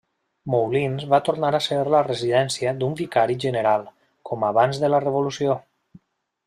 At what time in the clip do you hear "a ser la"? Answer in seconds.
1.57-2.01